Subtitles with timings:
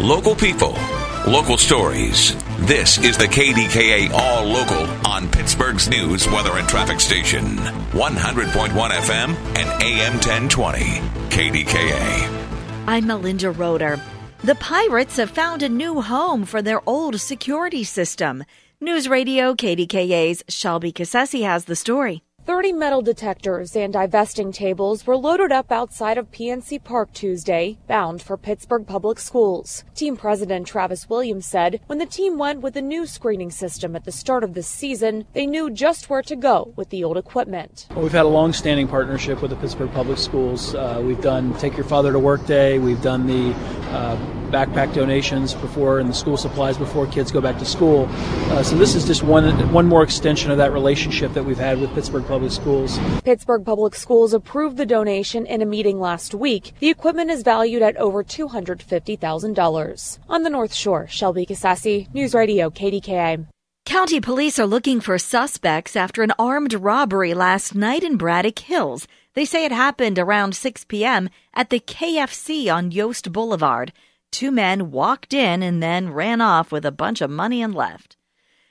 [0.00, 0.78] Local people,
[1.26, 2.34] local stories.
[2.60, 7.58] This is the KDKA All Local on Pittsburgh's news, weather, and traffic station.
[7.58, 10.80] 100.1 FM and AM 1020.
[11.28, 12.44] KDKA.
[12.86, 14.00] I'm Melinda Roeder.
[14.42, 18.44] The pirates have found a new home for their old security system.
[18.80, 22.22] News Radio KDKA's Shelby Cassesi has the story.
[22.46, 28.22] 30 metal detectors and divesting tables were loaded up outside of PNC Park Tuesday, bound
[28.22, 29.84] for Pittsburgh Public Schools.
[29.94, 34.04] Team President Travis Williams said when the team went with the new screening system at
[34.04, 37.86] the start of the season, they knew just where to go with the old equipment.
[37.90, 40.74] Well, we've had a long-standing partnership with the Pittsburgh Public Schools.
[40.74, 42.78] Uh, we've done Take Your Father to Work Day.
[42.78, 43.52] We've done the
[43.90, 48.06] uh, backpack donations before and the school supplies before kids go back to school.
[48.50, 51.80] Uh, so this is just one one more extension of that relationship that we've had
[51.80, 52.98] with Pittsburgh Public Schools.
[53.24, 56.72] Pittsburgh Public Schools approved the donation in a meeting last week.
[56.80, 60.18] The equipment is valued at over $250,000.
[60.28, 63.46] On the North Shore, Shelby Cassesi, News Radio KDKA.
[63.86, 69.08] County police are looking for suspects after an armed robbery last night in Braddock Hills.
[69.34, 71.28] They say it happened around 6 p.m.
[71.54, 73.92] at the KFC on Yost Boulevard.
[74.30, 78.16] Two men walked in and then ran off with a bunch of money and left.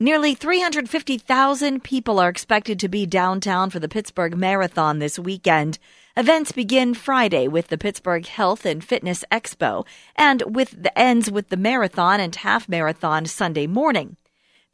[0.00, 5.78] Nearly 350,000 people are expected to be downtown for the Pittsburgh Marathon this weekend.
[6.16, 9.86] Events begin Friday with the Pittsburgh Health and Fitness Expo
[10.16, 14.16] and with the ends with the marathon and half marathon Sunday morning.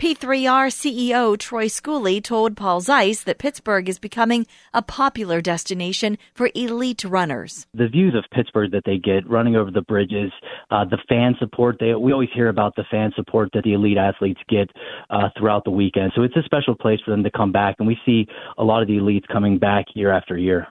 [0.01, 6.51] P3R CEO Troy Schooley told Paul Zeise that Pittsburgh is becoming a popular destination for
[6.55, 7.67] elite runners.
[7.75, 10.31] The views of Pittsburgh that they get running over the bridges,
[10.71, 13.99] uh, the fan support, they, we always hear about the fan support that the elite
[13.99, 14.71] athletes get
[15.11, 16.13] uh, throughout the weekend.
[16.15, 18.83] So it's a special place for them to come back, and we see a lot
[18.83, 20.69] of the elites coming back year after year.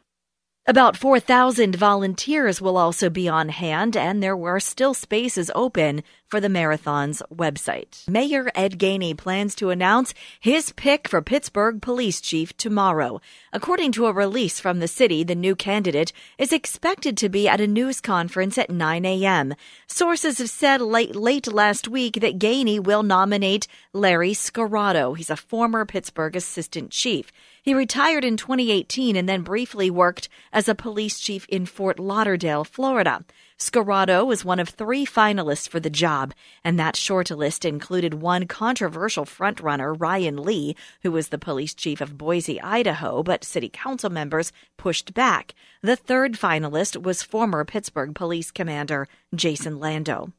[0.70, 6.39] About 4,000 volunteers will also be on hand, and there were still spaces open for
[6.39, 8.08] the marathon's website.
[8.08, 13.21] Mayor Ed Gainey plans to announce his pick for Pittsburgh Police Chief tomorrow.
[13.54, 17.61] According to a release from the city, the new candidate is expected to be at
[17.61, 19.54] a news conference at 9 a.m.
[19.88, 25.14] Sources have said late, late last week that Gainey will nominate Larry Scirotto.
[25.14, 27.32] He's a former Pittsburgh assistant chief.
[27.61, 32.64] He retired in 2018 and then briefly worked as a police chief in Fort Lauderdale,
[32.64, 33.26] Florida.
[33.60, 38.45] Scirotto was one of three finalists for the job, and that short list included one
[38.45, 44.12] controversial frontrunner, Ryan Lee, who was the police chief of Boise, Idaho, but city council
[44.12, 45.56] members pushed back.
[45.82, 50.34] The third finalist was former Pittsburgh police commander Jason Lando.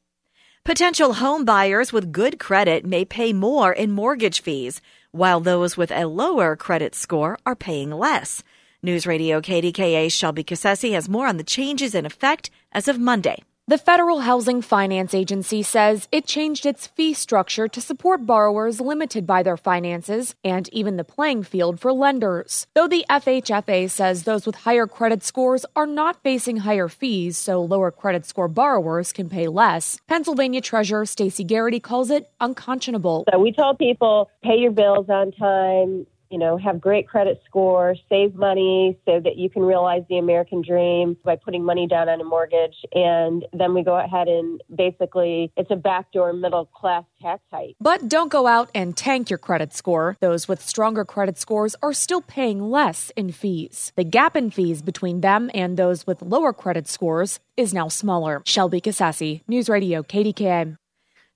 [0.65, 4.81] Potential home buyers with good credit may pay more in mortgage fees,
[5.11, 8.45] while those with a lower credit score are paying less.
[8.81, 13.43] News Radio KDKA Shelby Cassesi has more on the changes in effect as of Monday.
[13.67, 19.27] The Federal Housing Finance Agency says it changed its fee structure to support borrowers limited
[19.27, 22.69] by their finances and even the playing field for lenders.
[22.75, 27.61] Though the FHFA says those with higher credit scores are not facing higher fees, so
[27.61, 33.25] lower credit score borrowers can pay less, Pennsylvania Treasurer Stacey Garrity calls it unconscionable.
[33.33, 37.95] So we told people pay your bills on time you know, have great credit score,
[38.09, 42.21] save money so that you can realize the American dream by putting money down on
[42.21, 42.77] a mortgage.
[42.93, 47.77] And then we go ahead and basically it's a backdoor middle class tax hike.
[47.81, 50.17] But don't go out and tank your credit score.
[50.21, 53.93] Those with stronger credit scores are still paying less in fees.
[53.97, 58.43] The gap in fees between them and those with lower credit scores is now smaller.
[58.45, 60.77] Shelby Cassesi, News Radio KDKA.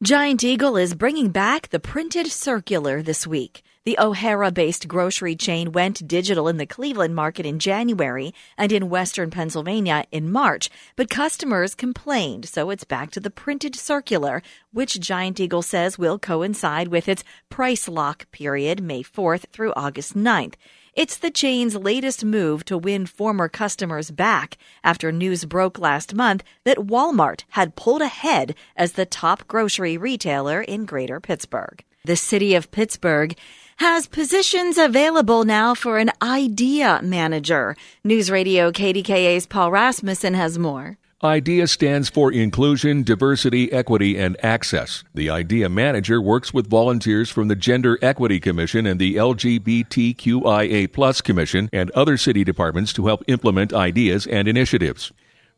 [0.02, 3.62] Giant Eagle is bringing back the printed circular this week.
[3.84, 8.88] The O'Hara based grocery chain went digital in the Cleveland market in January and in
[8.88, 14.40] western Pennsylvania in March, but customers complained, so it's back to the printed circular,
[14.72, 20.14] which Giant Eagle says will coincide with its price lock period, May 4th through August
[20.14, 20.54] 9th.
[20.94, 26.44] It's the chain's latest move to win former customers back after news broke last month
[26.62, 31.82] that Walmart had pulled ahead as the top grocery retailer in greater Pittsburgh.
[32.04, 33.36] The city of Pittsburgh
[33.82, 37.76] has positions available now for an IDEA manager.
[38.04, 40.98] News Radio KDKA's Paul Rasmussen has more.
[41.24, 45.02] IDEA stands for Inclusion, Diversity, Equity, and Access.
[45.14, 51.20] The IDEA manager works with volunteers from the Gender Equity Commission and the LGBTQIA Plus
[51.20, 55.10] Commission and other city departments to help implement ideas and initiatives.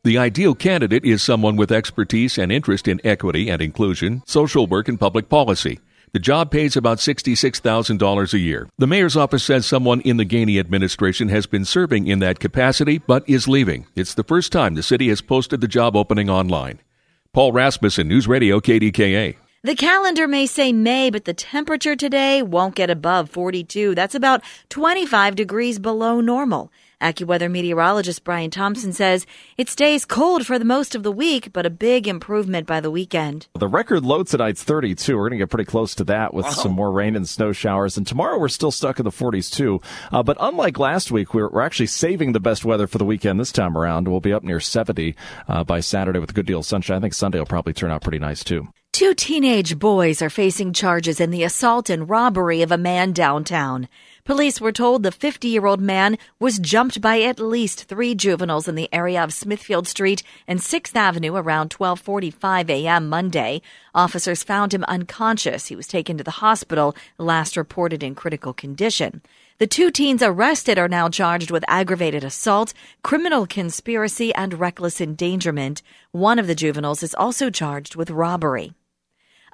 [0.02, 4.88] The ideal candidate is someone with expertise and interest in equity and inclusion, social work,
[4.88, 5.78] and public policy.
[6.14, 8.68] The job pays about $66,000 a year.
[8.78, 12.98] The mayor's office says someone in the Gainey administration has been serving in that capacity
[12.98, 13.88] but is leaving.
[13.96, 16.78] It's the first time the city has posted the job opening online.
[17.32, 19.34] Paul Rasmussen, News Radio KDKA.
[19.64, 23.96] The calendar may say May, but the temperature today won't get above 42.
[23.96, 26.70] That's about 25 degrees below normal.
[27.04, 29.26] AccuWeather meteorologist Brian Thompson says
[29.58, 32.90] it stays cold for the most of the week, but a big improvement by the
[32.90, 33.46] weekend.
[33.58, 35.14] The record low tonight's 32.
[35.14, 36.52] We're going to get pretty close to that with wow.
[36.52, 37.98] some more rain and snow showers.
[37.98, 39.82] And tomorrow we're still stuck in the 40s too.
[40.10, 43.38] Uh, but unlike last week, we're, we're, actually saving the best weather for the weekend
[43.38, 44.08] this time around.
[44.08, 45.14] We'll be up near 70
[45.46, 46.96] uh, by Saturday with a good deal of sunshine.
[46.96, 48.68] I think Sunday will probably turn out pretty nice too.
[48.94, 53.88] Two teenage boys are facing charges in the assault and robbery of a man downtown.
[54.22, 58.68] Police were told the 50 year old man was jumped by at least three juveniles
[58.68, 63.08] in the area of Smithfield Street and 6th Avenue around 1245 a.m.
[63.08, 63.62] Monday.
[63.96, 65.66] Officers found him unconscious.
[65.66, 69.22] He was taken to the hospital, last reported in critical condition.
[69.58, 75.82] The two teens arrested are now charged with aggravated assault, criminal conspiracy, and reckless endangerment.
[76.12, 78.72] One of the juveniles is also charged with robbery.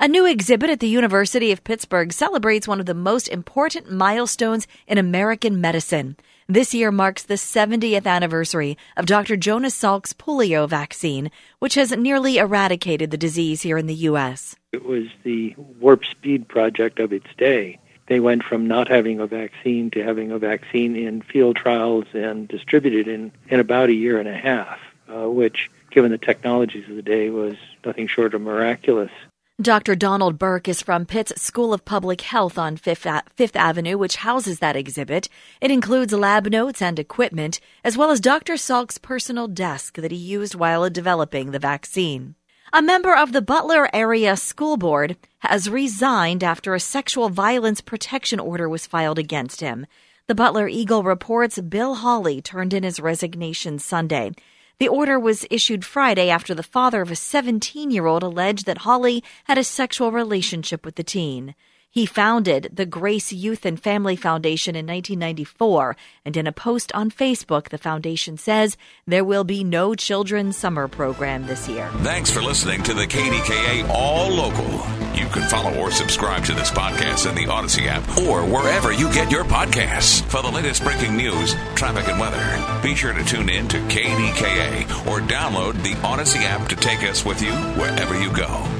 [0.02, 4.66] A new exhibit at the University of Pittsburgh celebrates one of the most important milestones
[4.86, 6.16] in American medicine.
[6.48, 9.36] This year marks the 70th anniversary of Dr.
[9.36, 14.56] Jonas Salk's polio vaccine, which has nearly eradicated the disease here in the U.S.
[14.72, 17.78] It was the warp speed project of its day.
[18.06, 22.48] They went from not having a vaccine to having a vaccine in field trials and
[22.48, 24.80] distributed in, in about a year and a half,
[25.14, 29.10] uh, which, given the technologies of the day, was nothing short of miraculous.
[29.60, 29.94] Dr.
[29.94, 34.58] Donald Burke is from Pitt's School of Public Health on Fifth, Fifth, Avenue, which houses
[34.60, 35.28] that exhibit.
[35.60, 38.56] It includes lab notes and equipment, as well as Dr.
[38.56, 42.36] Salk's personal desk that he used while developing the vaccine.
[42.72, 48.40] A member of the Butler Area School Board has resigned after a sexual violence protection
[48.40, 49.86] order was filed against him.
[50.26, 54.32] The Butler Eagle reports Bill Hawley turned in his resignation Sunday.
[54.80, 58.78] The order was issued Friday after the father of a 17 year old alleged that
[58.78, 61.54] Hawley had a sexual relationship with the teen.
[61.92, 67.10] He founded the Grace Youth and Family Foundation in 1994, and in a post on
[67.10, 68.76] Facebook, the foundation says
[69.08, 71.90] there will be no children's summer program this year.
[72.02, 74.70] Thanks for listening to the KDKA All Local.
[75.18, 79.12] You can follow or subscribe to this podcast in the Audacy app or wherever you
[79.12, 80.22] get your podcasts.
[80.26, 85.06] For the latest breaking news, traffic, and weather, be sure to tune in to KDKA
[85.08, 88.79] or download the Audacy app to take us with you wherever you go.